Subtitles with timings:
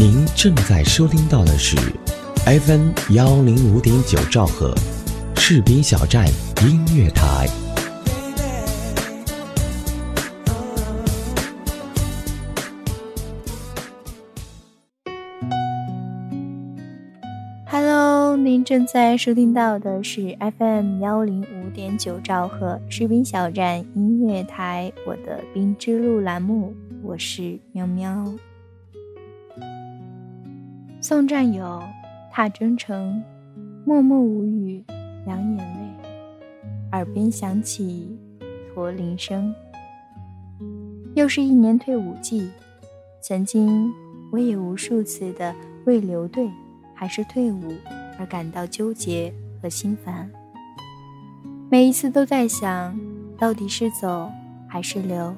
[0.00, 1.76] 您正在收听到的是
[2.46, 4.72] FM 幺零五点九兆赫，
[5.34, 6.24] 士兵小站
[6.62, 7.48] 音乐台。
[17.66, 26.72] Hello，您正在收听到的是 FM 幺零五点九兆赫士兵小站音乐台，我的冰之路栏目，
[27.02, 28.32] 我是喵喵。
[31.00, 31.80] 送战友，
[32.32, 33.22] 踏征程，
[33.84, 34.84] 默默无语，
[35.24, 36.10] 两眼泪，
[36.90, 38.18] 耳边响起
[38.74, 39.54] 驼铃声。
[41.14, 42.50] 又是一年退伍季，
[43.22, 43.92] 曾经
[44.32, 46.50] 我也无数次的为留队
[46.94, 47.72] 还是退伍
[48.18, 50.28] 而感到纠结和心烦。
[51.70, 52.98] 每一次都在想，
[53.38, 54.28] 到底是走
[54.66, 55.32] 还是留？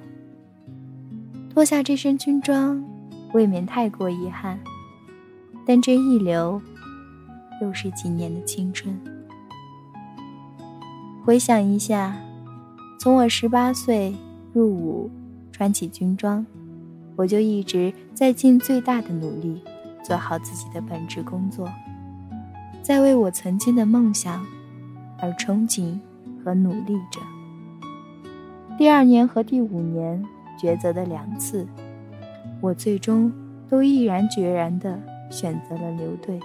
[1.52, 2.82] 脱下这身军装，
[3.34, 4.58] 未免太过遗憾。
[5.72, 6.60] 但这一留，
[7.62, 8.92] 又是几年的青春。
[11.24, 12.16] 回想一下，
[12.98, 14.12] 从我十八岁
[14.52, 15.08] 入伍，
[15.52, 16.44] 穿起军装，
[17.14, 19.62] 我就一直在尽最大的努力，
[20.02, 21.72] 做好自己的本职工作，
[22.82, 24.44] 在为我曾经的梦想
[25.20, 25.96] 而憧憬
[26.44, 27.20] 和努力着。
[28.76, 30.20] 第二年和第五年
[30.60, 31.64] 抉择的两次，
[32.60, 33.32] 我最终
[33.68, 35.00] 都毅然决然的。
[35.30, 36.38] 选择了留队。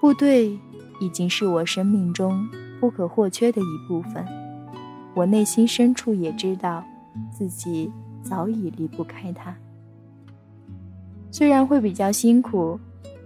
[0.00, 0.58] 部队
[1.00, 2.48] 已经是我生命中
[2.80, 4.24] 不可或缺的一部分。
[5.14, 6.84] 我内心深处也知道，
[7.30, 7.90] 自己
[8.22, 9.56] 早已离不开它。
[11.30, 12.78] 虽然会比较辛苦，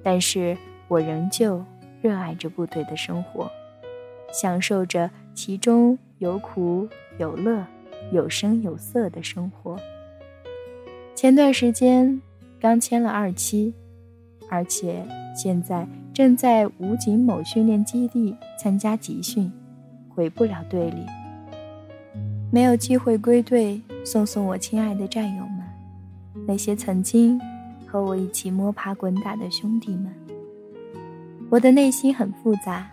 [0.02, 0.56] 但是
[0.88, 1.62] 我仍旧
[2.00, 3.50] 热爱着部队的生活，
[4.32, 7.64] 享受着其中有苦有乐、
[8.12, 9.78] 有声有色的生活。
[11.14, 12.22] 前段时间
[12.58, 13.74] 刚签了二期。
[14.50, 19.50] 而且现在正在武警某训练基地参加集训，
[20.08, 21.06] 回不了队里，
[22.50, 25.62] 没有机会归队送送我亲爱的战友们，
[26.48, 27.40] 那些曾经
[27.86, 30.12] 和我一起摸爬滚打的兄弟们。
[31.48, 32.90] 我的内心很复杂，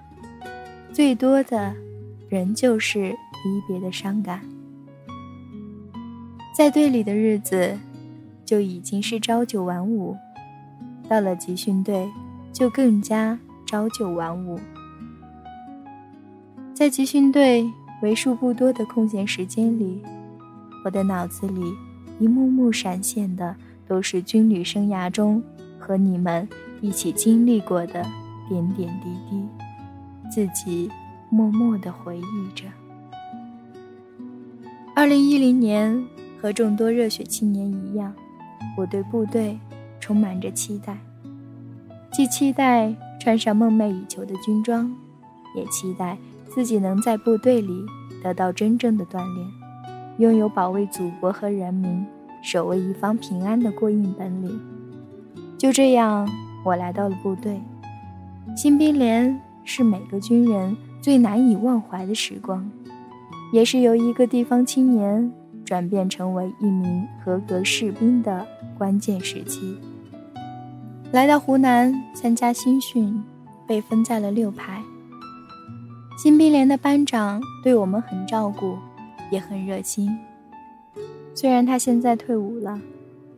[0.93, 1.73] 最多的
[2.29, 4.41] 仍旧是离别的伤感。
[6.55, 7.75] 在队里的日子，
[8.45, 10.15] 就已经是朝九晚五。
[11.09, 12.09] 到了集训队，
[12.51, 14.59] 就更加朝九晚五。
[16.73, 20.01] 在集训队为数不多的空闲时间里，
[20.83, 21.73] 我的脑子里
[22.19, 23.55] 一幕幕闪现的
[23.87, 25.41] 都是军旅生涯中
[25.79, 26.47] 和你们
[26.81, 28.05] 一起经历过的
[28.49, 29.45] 点点滴滴，
[30.29, 30.91] 自己
[31.29, 32.65] 默默的回忆着。
[34.93, 36.03] 二零一零年，
[36.41, 38.13] 和众多热血青年一样，
[38.77, 39.57] 我对部队。
[40.07, 40.97] 充满着期待，
[42.13, 44.89] 既期待穿上梦寐以求的军装，
[45.53, 47.85] 也期待自己能在部队里
[48.23, 49.45] 得到真正的锻炼，
[50.19, 52.05] 拥有保卫祖国和人民、
[52.41, 54.57] 守卫一方平安的过硬本领。
[55.57, 56.25] 就这样，
[56.63, 57.59] 我来到了部队。
[58.55, 62.71] 新兵连是每个军人最难以忘怀的时光，
[63.51, 65.29] 也是由一个地方青年
[65.65, 68.47] 转变成为一名合格士兵的
[68.77, 69.77] 关键时期。
[71.13, 73.23] 来到湖南参加新训，
[73.65, 74.83] 被分在了六排。
[76.17, 78.77] 新兵连的班长对我们很照顾，
[79.31, 80.17] 也很热心。
[81.33, 82.81] 虽然他现在退伍了，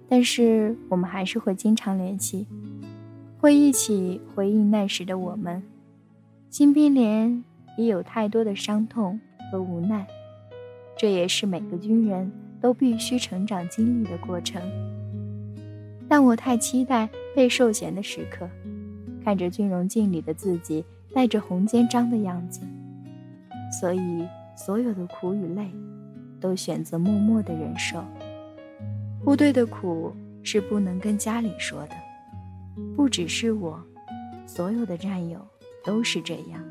[0.08, 2.48] 但是我们还是会经常联系，
[3.38, 5.62] 会一起回忆那时的我们。
[6.50, 7.44] 新兵连
[7.78, 9.20] 也有太多的伤痛
[9.52, 10.08] 和无奈，
[10.98, 14.60] 这也是每个军人都必须成长经历的过程。
[16.08, 17.08] 但我太期待
[17.40, 18.50] 被授衔的时刻，
[19.24, 20.84] 看着军容镜里的自己
[21.14, 22.60] 带着红肩章的样子，
[23.80, 24.28] 所以
[24.58, 25.72] 所有的苦与累，
[26.42, 28.04] 都选择默默的忍受。
[29.24, 30.14] 部队的苦
[30.44, 31.96] 是不能跟家里说的，
[32.94, 33.82] 不只是我，
[34.46, 35.40] 所有的战友
[35.86, 36.62] 都是这样。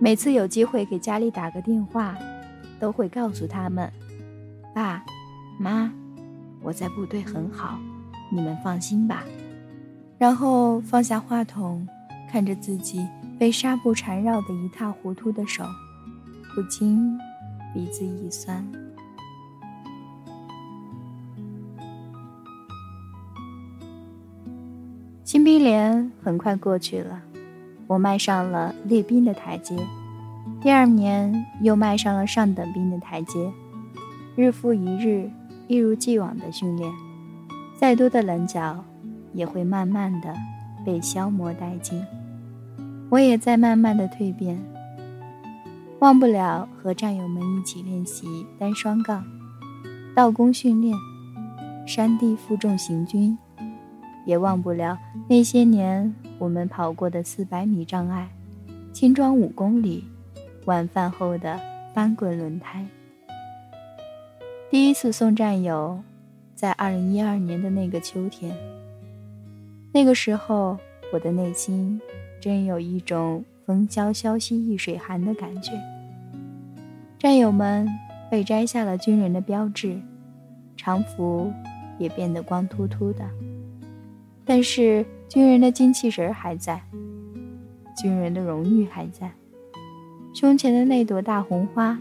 [0.00, 2.16] 每次有机会给家里打个电话，
[2.80, 3.92] 都会告诉他们
[4.74, 5.04] ：“爸
[5.60, 5.92] 妈，
[6.62, 7.78] 我在部队很好。”
[8.34, 9.24] 你们放心吧，
[10.22, 11.84] 然后放下话筒，
[12.30, 13.04] 看着自己
[13.40, 15.64] 被纱布缠绕的一塌糊涂的手，
[16.54, 17.18] 不禁
[17.74, 18.64] 鼻子一酸。
[25.24, 27.20] 新兵连很快过去了，
[27.88, 29.76] 我迈上了列兵的台阶，
[30.60, 33.52] 第二年又迈上了上等兵的台阶，
[34.36, 35.28] 日复一日，
[35.66, 36.92] 一如既往的训练。
[37.76, 38.84] 再多的棱角，
[39.32, 40.34] 也会慢慢的
[40.84, 42.04] 被消磨殆尽。
[43.08, 44.58] 我也在慢慢的蜕变，
[45.98, 49.24] 忘不了和战友们一起练习单双杠、
[50.14, 50.96] 倒弓训练、
[51.86, 53.36] 山地负重行军，
[54.24, 54.96] 也忘不了
[55.28, 58.28] 那些年我们跑过的四百米障碍、
[58.92, 60.04] 轻装五公里、
[60.64, 61.60] 晚饭后的
[61.94, 62.86] 翻滚轮胎。
[64.70, 66.02] 第一次送战友，
[66.54, 68.56] 在二零一二年的那个秋天。
[69.92, 70.78] 那个时候，
[71.12, 72.00] 我的内心
[72.40, 75.72] 真有一种“风萧萧兮易水寒”的感觉。
[77.18, 77.86] 战友们
[78.30, 80.00] 被摘下了军人的标志，
[80.76, 81.52] 常服
[81.98, 83.24] 也变得光秃秃的，
[84.44, 86.82] 但是军人的精气神还在，
[87.96, 89.30] 军人的荣誉还在，
[90.32, 91.98] 胸前的那朵大红花，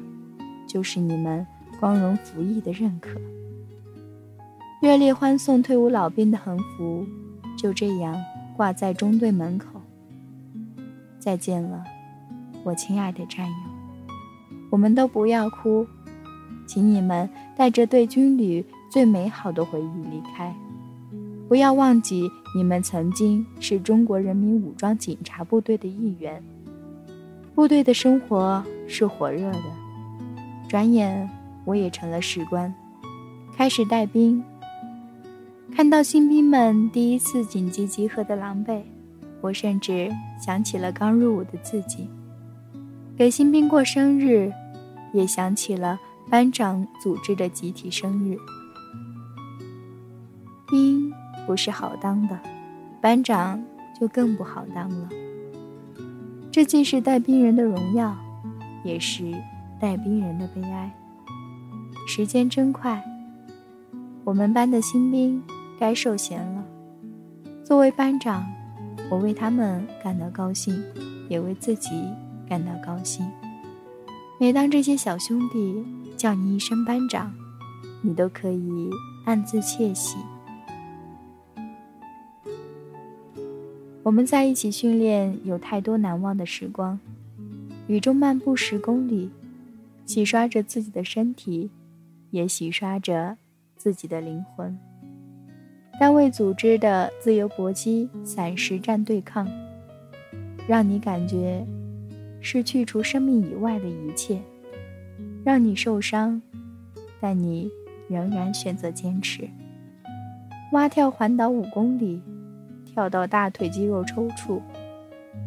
[0.68, 1.46] 就是你们。
[1.80, 3.20] 光荣服役的认可，
[4.84, 7.08] 热烈欢送退伍老兵的横幅，
[7.62, 8.20] 就这样
[8.58, 9.80] 挂在中队门口。
[11.20, 11.84] 再见了，
[12.64, 14.14] 我亲爱的战友，
[14.72, 15.86] 我们都不要哭，
[16.66, 20.56] 请你们带着对军旅最美好的回忆离开，
[21.48, 26.44] 不要忘记你们曾经是中国人民武装警察部队的一员。
[27.54, 29.64] 部队的生活是火热的，
[30.68, 31.30] 转眼。
[31.64, 32.74] 我也成了士官，
[33.56, 34.44] 开始带兵。
[35.76, 38.82] 看到新兵们第一次紧急集合的狼狈，
[39.40, 42.08] 我甚至想起了刚入伍的自己。
[43.18, 44.52] 给新兵过生日，
[45.14, 45.98] 也想起了
[46.30, 48.38] 班长组织的集体生日。
[50.70, 51.12] 兵
[51.48, 52.38] 不是好当的，
[53.02, 53.64] 班长
[54.00, 55.10] 就更不好当了。
[56.52, 58.16] 这既是带兵人的荣耀，
[58.84, 59.32] 也是
[59.80, 60.92] 带兵人的悲哀。
[62.08, 63.02] 时间真快，
[64.24, 65.42] 我们班的新兵
[65.82, 66.64] 该受衔了。
[67.64, 68.46] 作为班长，
[69.10, 70.80] 我为他们感到高兴，
[71.28, 71.90] 也为自己
[72.48, 73.28] 感到高兴。
[74.40, 75.84] 每当这些小兄弟
[76.16, 77.34] 叫你一声班长，
[78.04, 78.92] 你都可以
[79.26, 80.18] 暗自窃喜。
[84.04, 87.00] 我们在一起训练，有太多难忘的时光。
[87.88, 89.32] 雨中漫步十公里，
[90.06, 91.72] 洗刷着自己的身体。
[92.30, 93.36] 也洗刷着
[93.76, 94.80] 自己的灵魂。
[96.02, 99.48] 单位组织的自由搏击、散实战对抗，
[100.68, 101.64] 让你感觉
[102.40, 104.42] 是去除生命以外的一切，
[105.44, 106.42] 让你受伤，
[107.20, 107.70] 但你
[108.10, 109.48] 仍然选择坚持。
[110.72, 112.20] 蛙跳环岛五公里，
[112.84, 114.60] 跳到大腿肌肉抽搐；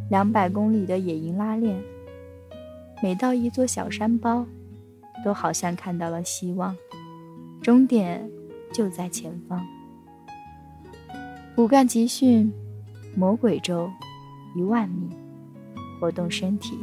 [0.09, 1.77] 两百公里的野营拉练，
[3.03, 4.47] 每到一座小山包。
[5.25, 6.77] 都好像看到了希望，
[7.61, 8.31] 终点
[8.73, 9.67] 就在前方。
[11.57, 12.53] 骨干集训，
[13.15, 13.89] 魔鬼周，
[14.57, 15.09] 一万米，
[16.01, 16.77] 活动身体。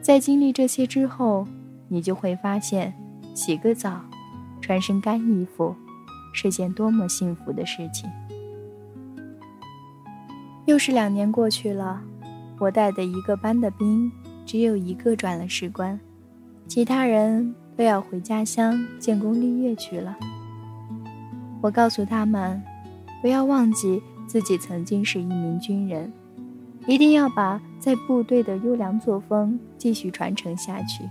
[0.00, 1.46] 在经历这些之后，
[1.86, 2.94] 你就会发现，
[3.34, 4.00] 洗个澡，
[4.62, 5.76] 穿身干衣服，
[6.32, 8.08] 是件多么幸福的事情。
[10.64, 12.00] 又是两年过去了，
[12.58, 14.10] 我带的一个班的兵，
[14.46, 16.00] 只有一个转了士官。
[16.66, 20.16] 其他人都要回家乡建功立业去了。
[21.60, 22.62] 我告诉他们，
[23.24, 26.12] 不要忘记自己曾经是一名军人，
[26.86, 31.08] 一定要把在部队的优良作风继续传承下去，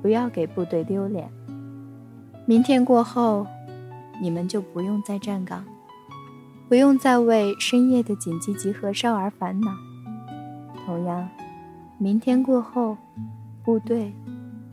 [0.00, 1.28] 不要给部队丢脸。
[2.46, 3.44] 明天过后，
[4.22, 5.64] 你们就不用再站岗，
[6.68, 9.72] 不用再为深夜的紧急集合哨而烦恼。
[10.86, 11.28] 同样，
[11.98, 12.96] 明天过后，
[13.64, 14.12] 部队。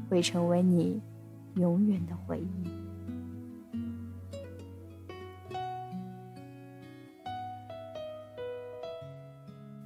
[0.10, 1.01] 会成为你
[1.55, 2.76] 永远的回忆。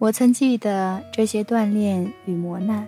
[0.02, 2.88] 我曾记得这些锻炼与磨难，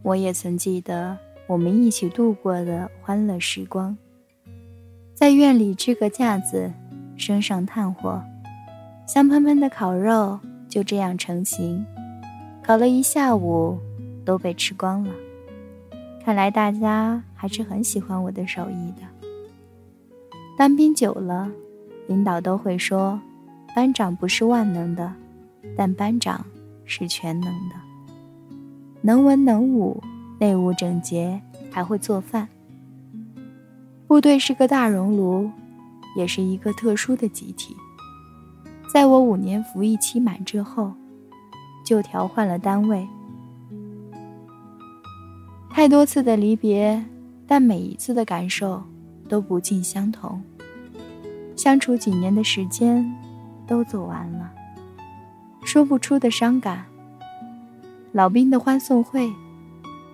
[0.00, 1.14] 我也曾记得
[1.46, 3.94] 我们一起度过的欢乐时光。
[5.12, 6.72] 在院里支个架子，
[7.18, 8.22] 生上炭火，
[9.06, 10.40] 香喷喷的烤肉
[10.70, 11.84] 就这样成型，
[12.62, 13.78] 烤了一下午，
[14.24, 15.12] 都被吃光了。
[16.24, 19.02] 看来大家还是很喜欢我的手艺的。
[20.56, 21.50] 当兵久了，
[22.06, 23.20] 领导都会说，
[23.76, 25.12] 班长不是万能的，
[25.76, 26.44] 但班长
[26.84, 27.74] 是全能的，
[29.02, 30.02] 能文能武，
[30.38, 32.48] 内务整洁，还会做饭。
[34.06, 35.50] 部队是个大熔炉，
[36.16, 37.76] 也是一个特殊的集体。
[38.92, 40.92] 在我五年服役期满之后，
[41.84, 43.06] 就调换了单位。
[45.70, 47.04] 太多次的离别，
[47.46, 48.82] 但每一次的感受
[49.28, 50.42] 都不尽相同。
[51.54, 53.04] 相处几年的时间，
[53.66, 54.50] 都走完了，
[55.68, 56.82] 说不出的伤感。
[58.12, 59.30] 老兵的欢送会，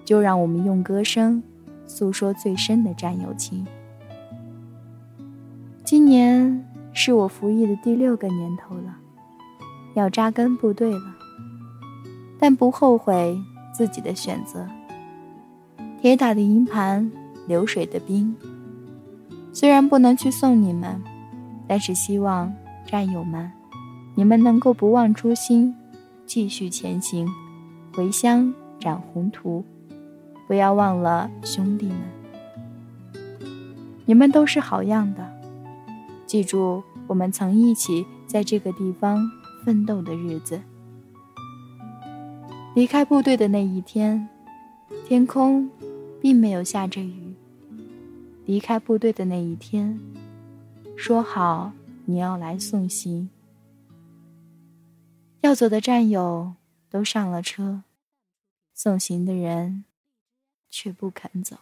[0.05, 1.41] 就让我们用歌声
[1.87, 3.65] 诉说最深的战友情。
[5.85, 8.97] 今年是我服役的第六个年头了，
[9.95, 11.15] 要扎根部队了，
[12.37, 13.41] 但不后悔
[13.73, 14.67] 自己的选择。
[16.03, 17.09] 铁打的营盘，
[17.47, 18.35] 流水的兵。
[19.53, 21.01] 虽然不能去送你们，
[21.69, 22.53] 但是希望
[22.85, 23.49] 战友们，
[24.17, 25.75] 你们能够不忘初心，
[26.25, 27.29] 继续前行，
[27.93, 29.65] 回乡展宏图，
[30.47, 31.99] 不要忘了兄弟们。
[34.07, 35.33] 你们都是好样的，
[36.27, 39.29] 记住我们曾一起在这个地方
[39.65, 40.61] 奋斗的日子。
[42.75, 44.29] 离开部队的那一天，
[45.07, 45.69] 天空
[46.21, 47.35] 并没有下着雨。
[48.47, 49.99] 离开部队的那一天，
[50.95, 51.73] 说好
[52.05, 53.29] 你要来送行。
[55.45, 56.55] 要走的战友
[56.89, 57.83] 都上了车，
[58.73, 59.85] 送行的人
[60.71, 61.59] 却不肯走。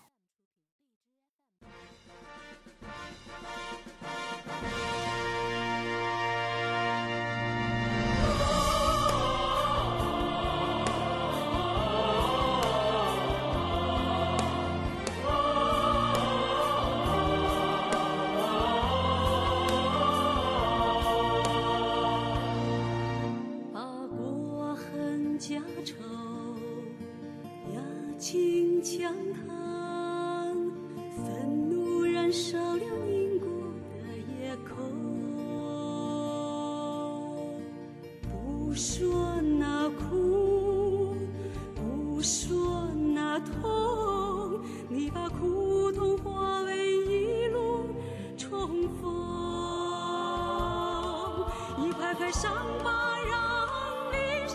[52.12, 52.52] 揭开伤
[52.84, 53.66] 疤，让
[54.12, 54.54] 历史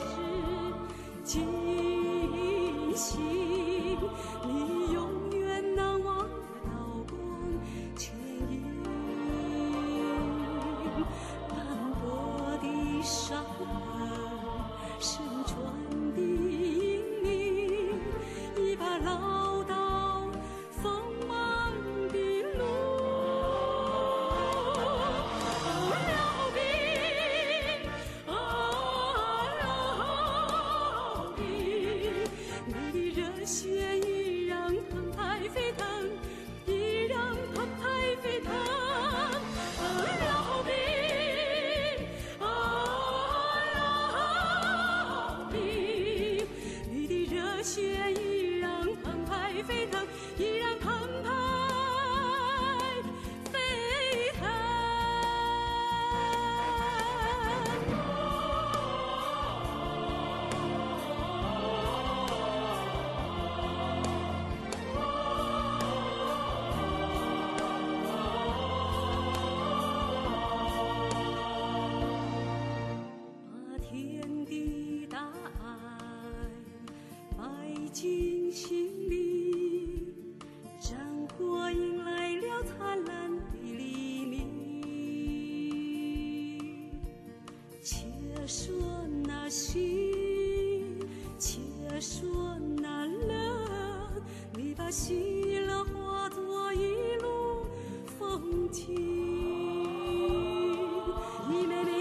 [1.24, 3.27] 惊醒。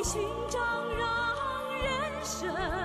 [0.09, 0.63] 勋章
[0.97, 1.09] 让
[1.83, 2.75] 人生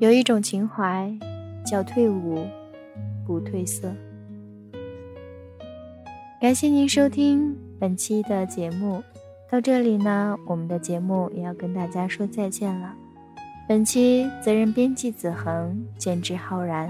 [0.00, 1.12] 有一种情怀，
[1.66, 2.46] 叫退伍
[3.26, 3.92] 不褪色。
[6.40, 9.02] 感谢您收听本期的节目，
[9.50, 12.94] 到这里呢，我们的节目也要跟大家说再见了。
[13.66, 16.88] 本期责任编辑子恒，监制浩然，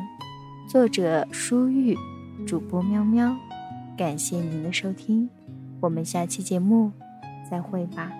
[0.68, 1.96] 作者舒玉，
[2.46, 3.34] 主播喵喵。
[3.96, 5.26] 感谢您的收听，
[5.80, 6.92] 我们下期节目
[7.50, 8.12] 再会吧。